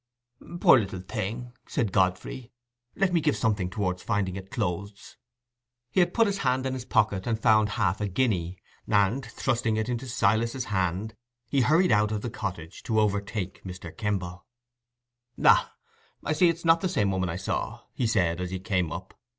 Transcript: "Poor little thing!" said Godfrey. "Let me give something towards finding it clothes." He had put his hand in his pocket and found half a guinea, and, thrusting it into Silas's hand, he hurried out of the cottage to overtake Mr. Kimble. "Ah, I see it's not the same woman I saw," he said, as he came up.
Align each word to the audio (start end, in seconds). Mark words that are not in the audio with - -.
"Poor 0.59 0.79
little 0.79 0.99
thing!" 1.01 1.53
said 1.67 1.91
Godfrey. 1.91 2.51
"Let 2.95 3.13
me 3.13 3.21
give 3.21 3.37
something 3.37 3.69
towards 3.69 4.01
finding 4.01 4.35
it 4.35 4.49
clothes." 4.49 5.15
He 5.91 5.99
had 5.99 6.11
put 6.11 6.25
his 6.25 6.39
hand 6.39 6.65
in 6.65 6.73
his 6.73 6.85
pocket 6.85 7.27
and 7.27 7.39
found 7.39 7.69
half 7.69 8.01
a 8.01 8.07
guinea, 8.07 8.57
and, 8.87 9.23
thrusting 9.23 9.77
it 9.77 9.87
into 9.89 10.07
Silas's 10.07 10.65
hand, 10.65 11.15
he 11.47 11.61
hurried 11.61 11.91
out 11.91 12.11
of 12.11 12.21
the 12.23 12.31
cottage 12.31 12.81
to 12.81 12.99
overtake 12.99 13.63
Mr. 13.63 13.95
Kimble. 13.95 14.47
"Ah, 15.45 15.75
I 16.23 16.33
see 16.33 16.49
it's 16.49 16.65
not 16.65 16.81
the 16.81 16.89
same 16.89 17.11
woman 17.11 17.29
I 17.29 17.35
saw," 17.35 17.81
he 17.93 18.07
said, 18.07 18.41
as 18.41 18.49
he 18.49 18.57
came 18.59 18.91
up. 18.91 19.13